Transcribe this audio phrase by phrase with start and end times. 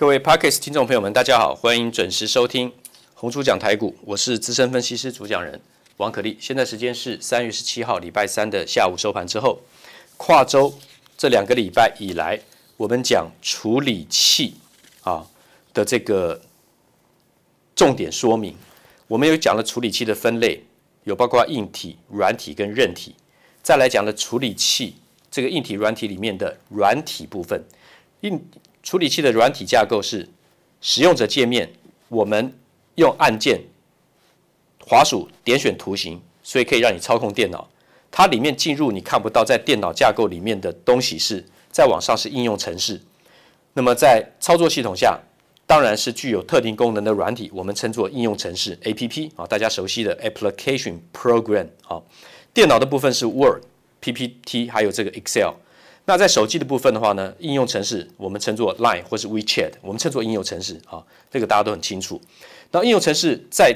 [0.00, 2.72] 各位 Podcast 听众朋友们，大家好，欢迎准时收听
[3.12, 5.60] 红猪讲台股，我是资深分析师主讲人
[5.98, 6.38] 王可立。
[6.40, 9.60] 现在时间是三月十七号礼拜三的下午收盘之后，
[10.16, 10.72] 跨周
[11.18, 12.40] 这两个礼拜以来，
[12.78, 14.54] 我们讲处理器
[15.02, 15.26] 啊
[15.74, 16.40] 的这个
[17.76, 18.56] 重点说明，
[19.06, 20.64] 我们有讲了处理器的分类，
[21.04, 23.14] 有包括硬体、软体跟韧体，
[23.62, 24.94] 再来讲了处理器
[25.30, 27.62] 这个硬体、软体里面的软体部分，
[28.22, 28.42] 硬。
[28.82, 30.28] 处理器的软体架构是
[30.80, 31.70] 使用者界面，
[32.08, 32.52] 我们
[32.94, 33.60] 用按键、
[34.86, 37.68] 滑鼠点选图形，所以可以让你操控电脑。
[38.10, 43.00] 它里面进入你看不到在电脑架构里面的东西是，在网上是应用程式。
[43.74, 45.20] 那么在操作系统下，
[45.66, 52.02] 当然是具有特定功能的软体，我们称作应用程式 （APP） 啊，大家熟悉的 Application Program 啊。
[52.52, 53.62] 电脑的部分是 Word、
[54.00, 55.52] PPT，还有这个 Excel。
[56.10, 61.00] 那在手机的部分的话呢，应用程式我们称作 Line 或是 WeChat，我们称作应用程式啊，
[61.30, 62.20] 这个大家都很清楚。
[62.72, 63.72] 那应用程式在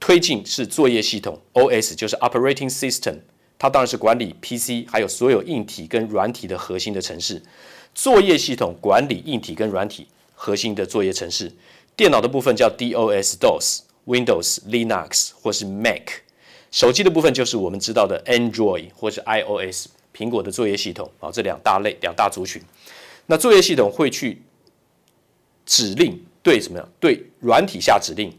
[0.00, 3.18] 推进是作业系统 OS，就是 Operating System，
[3.60, 7.40] 它当然是管理 PC 还有所有硬体跟软体的核心的程式。
[7.94, 11.52] 作业系统管理硬体跟软体核心的作业程式。
[11.94, 16.08] 电脑的部分叫 DOS，DOS、Windows、Linux 或是 Mac。
[16.72, 19.86] 手机的部分就是我们知道的 Android 或是 iOS。
[20.22, 22.62] 苹果的作业系统啊，这两大类两大族群，
[23.26, 24.40] 那作业系统会去
[25.66, 26.88] 指令对什么样？
[27.00, 28.32] 对软体下指令。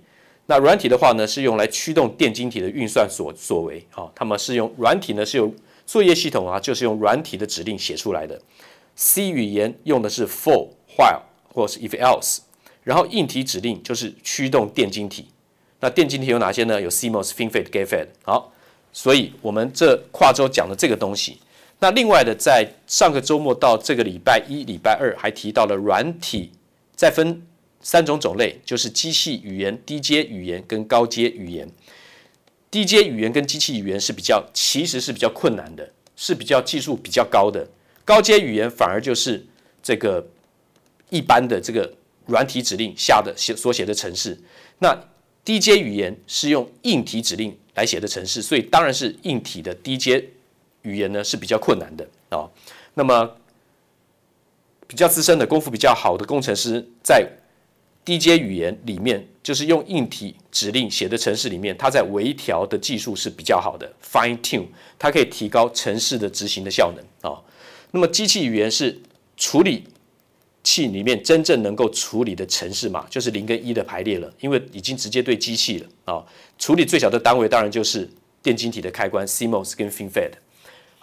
[0.45, 4.09] 那软体的话呢，是用来驱动电晶体的运算所所为啊。
[4.15, 5.53] 他们是用软体呢，是由
[5.85, 8.39] 作业系统啊，就是用软体的指令写出来的。
[8.95, 11.21] C 语言用的是 for、while
[11.53, 12.39] 或是 if else，
[12.83, 15.27] 然后硬体指令就是驱动电晶体。
[15.79, 16.79] 那电晶体有哪些呢？
[16.79, 18.07] 有 CMOS、FinFET、GATFET。
[18.23, 18.53] 好，
[18.91, 21.39] 所以我们这跨周讲的这个东西。
[21.79, 26.51] 那另外的，在上个周末到这个礼拜一、礼拜二，还提到了软体，
[26.95, 27.45] 再分
[27.81, 31.69] 三种种类，就是机器语言、低阶语言跟高阶语言。
[32.71, 37.67] 低阶语言跟机器语言是比较，其实是比较困难的，是比较技术比较高的。
[38.05, 39.45] 高阶语言反而就是
[39.83, 40.25] 这个
[41.09, 41.93] 一般的这个
[42.25, 44.39] 软体指令下的写所写的程式。
[44.79, 44.97] 那
[45.43, 50.29] 低阶语言是用硬体指令来写的程式，所以当然是硬体的低阶。
[50.83, 52.49] 语言呢是比较困难的啊、
[52.93, 53.37] 那么
[54.87, 57.27] 比较资深的功夫比较好的工程师，在
[58.05, 64.65] 低阶语言里面，就是用硬体指令写的程式里面，它在微调的技术是比较好的，fine tune，
[64.99, 67.41] 它可以提高程式的执行的效能啊、
[67.91, 68.99] 那么机器语言是
[69.37, 69.85] 处理
[70.63, 76.25] 器里面真正能够处理的城市码，就是零跟一的排列了，因为已经直接对机器了啊、
[76.59, 78.09] 处理最小的单位当然就是
[78.41, 80.31] 电晶体的开关，CMOS 跟 FinFET。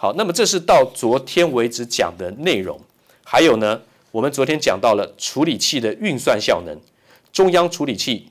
[0.01, 2.81] 好，那么这是到昨天为止讲的内容。
[3.23, 3.79] 还有呢，
[4.09, 6.75] 我们昨天讲到了处理器的运算效能，
[7.31, 8.25] 中央处理器、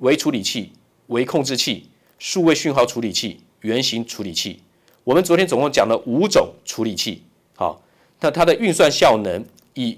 [0.00, 0.72] 微处理器、
[1.06, 1.88] 微控制器、
[2.18, 4.60] 数位讯号处理器、圆形处理器。
[5.04, 7.22] 我们昨天总共讲了五种处理器。
[7.54, 7.80] 好，
[8.18, 9.96] 那它的运算效能，以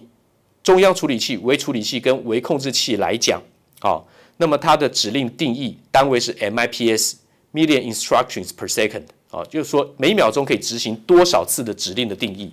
[0.63, 3.43] 中央处理器、微处理器跟微控制器来讲，
[3.81, 4.07] 好，
[4.37, 9.05] 那么它的指令定义单位是 MIPS（Million Instructions per Second）。
[9.31, 12.53] 啊，就是说每秒钟可以执行多少次的指令的定义。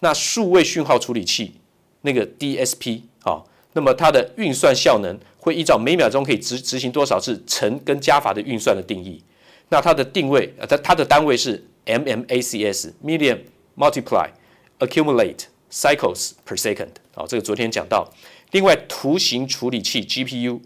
[0.00, 1.54] 那数位讯号处理器
[2.02, 3.42] 那个 DSP 啊，
[3.74, 9.22] 那么它的运算效能会依照每秒钟可以执执行多少次乘跟加法的运算的定义。
[9.68, 13.38] 那它的定位，呃，它它的单位是 MMACS（Million
[13.76, 14.30] Multiply
[14.78, 16.88] Accumulate Cycles per Second）。
[17.14, 18.10] 啊，这个昨天讲到。
[18.52, 20.60] 另外，图形处理器 GPU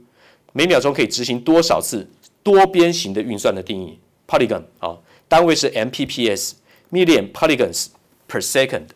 [0.52, 2.08] 每秒钟可以执行多少次
[2.42, 4.96] 多边形的运算的定义？Polygon 啊。
[5.28, 7.86] 单位是 MPPS，million polygons
[8.28, 8.88] per second。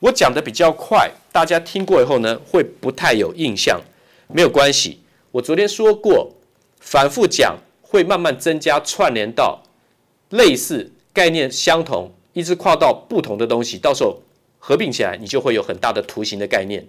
[0.00, 3.80] 我讲的比较快，大家听过以后呢，会不太有印象，
[4.28, 5.00] 没有关系。
[5.32, 6.34] 我昨天说过，
[6.78, 9.62] 反复讲会慢慢增加串联到
[10.30, 14.22] 类似概念相同，一直跨到不同的东西，到时候
[14.58, 16.86] 合并起来，你就会有很大的图形的概念。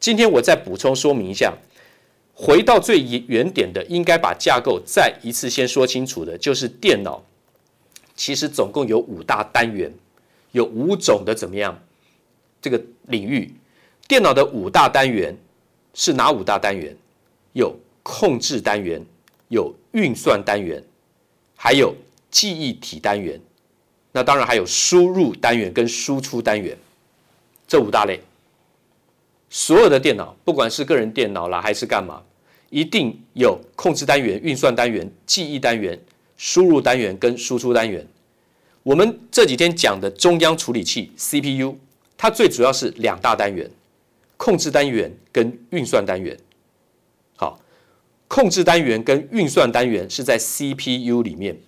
[0.00, 1.52] 今天我再补充说明一下，
[2.32, 7.22] 回到最原点的，应该把架构再一次先说清楚的，就是电脑。
[8.16, 9.92] 其实总共有五大单元，
[10.52, 11.78] 有五种的怎么样？
[12.62, 13.52] 这个领域，
[14.08, 15.36] 电脑的五大单元
[15.94, 16.96] 是哪五大单元？
[17.52, 19.00] 有控制单元，
[19.48, 20.82] 有运算单元，
[21.54, 21.94] 还有
[22.30, 23.40] 记忆体单元。
[24.12, 26.76] 那当然还有输入单元跟输出单元，
[27.68, 28.20] 这五大类。
[29.50, 32.22] 所有的电脑，不管是个人电脑啦还是干嘛，
[32.70, 35.98] 一定有控制单元、运算单元、记忆单元。
[36.36, 38.06] 输入单元跟输出单元，
[38.82, 41.76] 我们这几天讲的中央处理器 CPU，
[42.16, 43.70] 它最主要是两大单元，
[44.36, 46.38] 控制单元跟运算单元。
[47.36, 47.60] 好，
[48.28, 51.58] 控制单元跟运算单元是在 CPU 里面。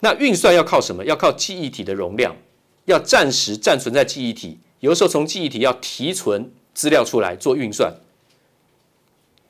[0.00, 1.04] 那运算要靠什么？
[1.04, 2.36] 要靠记忆体的容量，
[2.84, 4.58] 要暂时暂存在记忆体。
[4.80, 7.94] 有的时候从记忆体要提存资料出来做运算，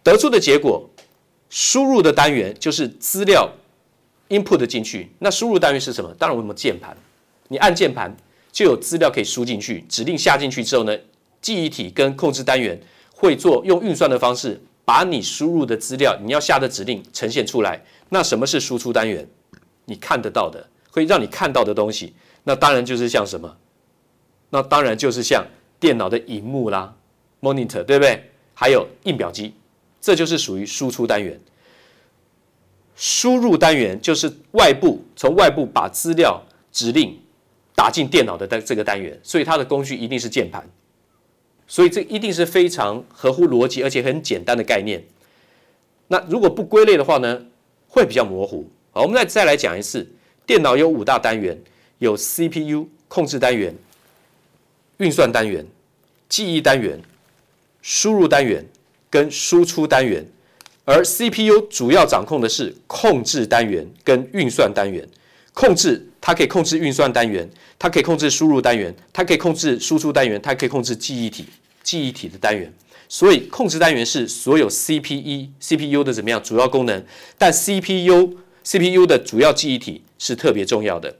[0.04, 0.88] 得出的结果，
[1.50, 3.50] 输入的单元就是资料
[4.28, 5.10] input 进去。
[5.18, 6.12] 那输入单元是什么？
[6.18, 6.96] 当然我们键盘，
[7.48, 8.14] 你按键盘
[8.52, 9.84] 就有资料可以输进去。
[9.88, 10.96] 指令下进去之后呢，
[11.40, 12.80] 记忆体跟控制单元
[13.14, 17.82] 会做用运算的方式，把你输入的资料，你要下的指令呈现出来。
[18.08, 19.28] 那什么是输出单元？
[19.84, 22.14] 你看得到的，会让你看到的东西，
[22.44, 23.56] 那当然就是像什么？
[24.50, 25.44] 那当然就是像
[25.80, 26.94] 电脑的荧幕啦
[27.40, 28.30] ，monitor，对不对？
[28.54, 29.52] 还有印表机，
[30.00, 31.38] 这就是属于输出单元。
[32.96, 37.16] 输入单元就是外部从外部把资料指令
[37.74, 40.66] 打进电脑的这个单元，所以它的工具一定是键盘。
[41.68, 45.04] 所以这一定是非常合乎逻辑而且很简单的概念。
[46.08, 47.42] 那如果不归类的话呢，
[47.88, 48.66] 会比较模糊。
[48.92, 50.08] 好，我们再再来讲一次，
[50.46, 51.60] 电脑有五大单元，
[51.98, 53.74] 有 CPU 控制单元、
[54.98, 55.66] 运算单元、
[56.28, 56.98] 记忆单元、
[57.82, 58.64] 输入单元
[59.10, 60.24] 跟输出单元，
[60.86, 65.06] 而 CPU 主要掌控的是控制单元跟运算单元。
[65.52, 67.48] 控制它可以控制运算单元，
[67.78, 71.46] 它可以控制输入单元，它可以控制输出单元，它可以控制记忆体
[71.82, 72.72] 记忆体的单元。
[73.08, 77.04] 所以控制单元是所有 CPU CPU 的怎么样主要功能，
[77.36, 81.16] 但 CPU CPU 的主要记忆体是特别重要的，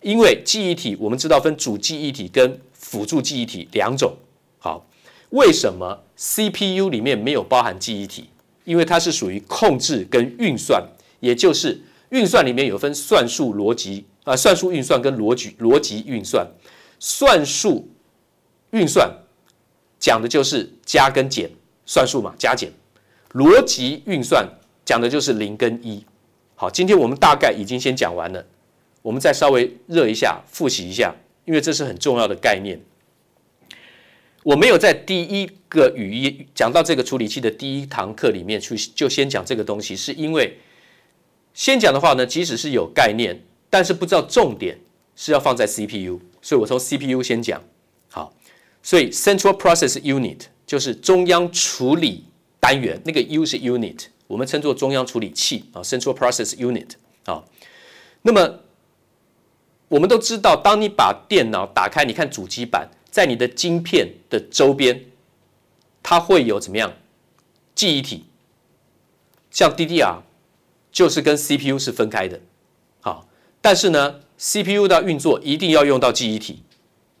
[0.00, 4.16] 因为记忆体我们知道分主记忆体跟辅助记忆体两种。
[4.58, 4.86] 好，
[5.30, 8.30] 为什么 CPU 里面没有包含记忆体？
[8.64, 10.82] 因为它是属于控制跟运算，
[11.20, 11.80] 也就是
[12.10, 16.46] 运算里面有分算术逻辑啊，算术运算跟逻辑逻辑运算。
[16.98, 17.88] 算术
[18.70, 19.10] 运算
[19.98, 21.50] 讲的就是加跟减，
[21.84, 22.72] 算术嘛，加减。
[23.32, 24.48] 逻辑运算
[24.84, 26.04] 讲的就是零跟一。
[26.54, 28.46] 好，今天我们大概已经先讲完了，
[29.02, 31.14] 我们再稍微热一下，复习一下，
[31.44, 32.80] 因为这是很重要的概念。
[34.44, 40.58] 我没有在第一个语音讲到这个处理器的第一堂课里面去就先讲这个东西，是因为
[41.54, 44.78] 先讲的话呢，即使是有概念，但是不知道重点
[45.16, 47.62] 是要放在 CPU，所以我从 CPU 先讲。
[48.10, 48.34] 好，
[48.82, 52.24] 所以 Central Process Unit 就是中央处理
[52.60, 54.06] 单元，那个 U 是 Unit。
[54.26, 56.90] 我们称作中央处理器啊，Central Process Unit
[57.24, 57.42] 啊。
[58.22, 58.60] 那么
[59.88, 65.04] 我们都知道，当你把电脑打开，你看主机板在你的晶片的周边，
[66.02, 66.92] 它会有怎么样
[67.72, 68.24] 记忆体？
[69.52, 70.16] 像 DDR
[70.90, 72.40] 就是跟 CPU 是分开的，
[73.00, 73.28] 好，
[73.60, 76.64] 但是呢，CPU 的运作一定要用到记忆体，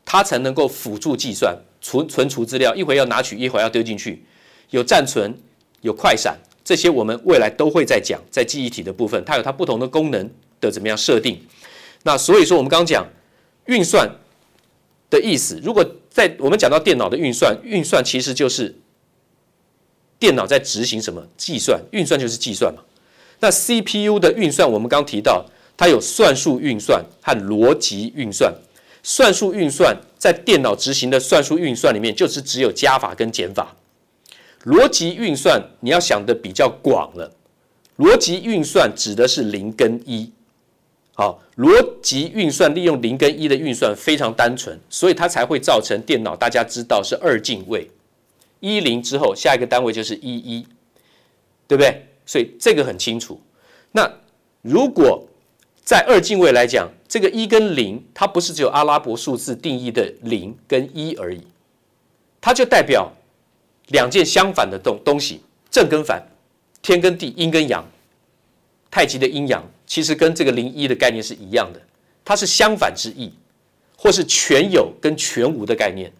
[0.04, 4.24] 它才能够辅助计算、存存储资料，一会要拿取，一会要丢进去，
[4.70, 5.38] 有暂存，
[5.82, 6.36] 有快闪。
[6.64, 10.28] 这些我们未来都会再讲，在记忆体的部分，它有它不同的功能
[10.60, 11.40] 的怎么样设定。
[12.02, 13.06] 那所以说，我们刚讲
[13.66, 14.10] 运算
[15.14, 18.74] 的意思，如果在我们讲到电脑的运算，运算其实就是
[20.18, 22.82] 电脑在执行什么计算，运算就是计算嘛。
[23.38, 25.46] 那 CPU 的运算，我们刚提到
[25.76, 28.52] 它有算术运算和逻辑运算。
[29.06, 33.76] 算术运算在电脑执行的算术运算里面，就是只有加法跟减法。
[34.64, 37.30] 逻辑运算你要想的比较广了，
[37.98, 40.32] 逻辑运算指的是零跟一，
[41.14, 47.88] 好，逻辑运算利用零跟一的运算非常单纯，所以它才会造成电脑大家知道是二进位，
[48.60, 50.66] 一零之后下一个单位就是一一，
[51.66, 52.06] 对不对？
[52.26, 53.40] 所以这个很清楚。
[53.92, 54.10] 那
[54.62, 55.26] 如果
[55.82, 61.40] 在二进位来讲，这个一跟零它不是只有阿拉伯数字定义的零跟一而已，
[62.40, 63.12] 它就代表。
[63.88, 66.26] 两件相反的东东西，正跟反，
[66.80, 67.84] 天跟地，阴跟阳，
[68.94, 71.80] 太极的阴阳，其实跟这个零一的概念是一样的，
[72.24, 73.32] 它是相反之意，
[73.96, 76.12] 或是全有跟全无的概念。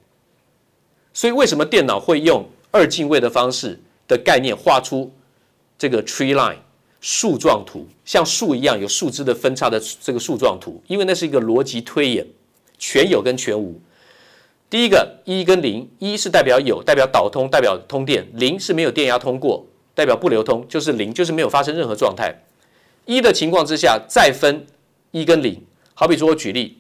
[1.13, 3.79] 所以为什么电脑会用二进位的方式
[4.09, 5.09] 的概念画出
[5.79, 6.57] 这个 tree line
[7.01, 10.83] 树状图，像树一样有树枝的分叉的这个树状图？
[10.89, 12.27] 因为那是一个逻辑推演，
[12.77, 13.81] 全有跟全无。
[14.69, 19.65] 第一个一跟零，一是代表有，代表导通，代表通电；零是没有电压通过，
[19.95, 22.35] 代表不流通，就是零，就是没有发生任何状态。
[23.07, 24.67] 一的情况之下，再分
[25.11, 25.61] 一跟零。
[25.95, 26.79] 好比说我举例，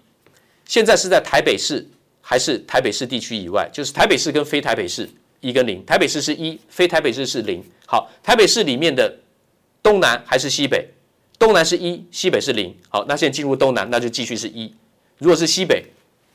[0.64, 1.86] 现在是在台北市
[2.20, 5.08] 还是台北市地区以外，就是台北市跟非台北市
[5.40, 7.62] 一跟零，台北市是一，非台北市是零。
[7.86, 9.14] 好，台北市里面的
[9.82, 10.88] 东南还是西北？
[11.38, 12.74] 东南是一，西北是零。
[12.88, 14.72] 好，那现在进入东南，那就继续是一；
[15.18, 15.84] 如果是西北，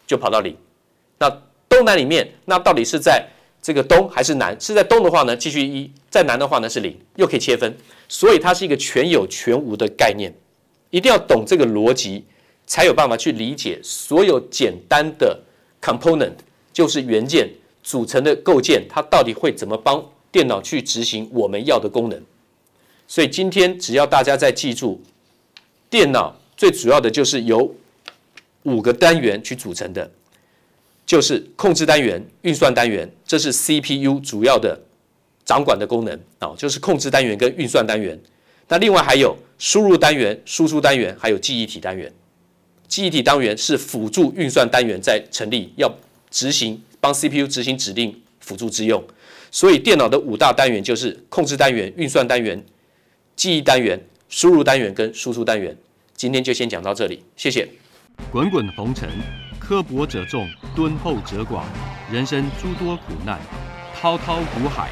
[0.05, 0.55] 就跑到零。
[1.17, 1.29] 那
[1.67, 3.25] 东南里面，那到底是在
[3.61, 4.55] 这个东还是南？
[4.59, 7.75] 是在东的话呢，继续一；在南的话呢是零，又可以切分。
[8.09, 10.33] 所以它是一个全有全无的概念，
[10.89, 12.25] 一定要懂这个逻辑，
[12.65, 15.39] 才有办法去理解所有简单的
[15.79, 16.33] component，
[16.73, 17.47] 就是元件
[17.83, 22.19] 组成的构件，它到底会怎么帮电脑去执行我们要的功能。
[23.07, 25.01] 所以今天只要大家在记住，
[25.89, 27.75] 电脑最主要的就是由
[28.63, 30.11] 五个单元去组成的，
[31.05, 34.81] 就是控制单元、运算单元，这是 CPU 主要的。
[35.49, 38.15] 掌管的功能啊，就是控制单元跟运算单元。
[38.67, 42.13] 那另外还有输入单元、输出单元，还有记忆体单元。
[42.87, 45.91] 记忆体单元是辅助运算单元在成立，要
[46.29, 49.03] 执行帮 CPU 执行指令辅助之用。
[49.49, 52.63] 所以电脑的五大单元就是控制单元、运算单元、
[53.35, 55.75] 记忆单元、输入单元跟输出单元。
[56.15, 57.67] 今天就先讲到这里，谢谢。
[58.31, 59.09] 滚滚红尘，
[59.59, 61.63] 刻薄者众，敦厚者寡，
[62.13, 63.39] 人生诸多苦难，
[63.99, 64.91] 滔滔苦海。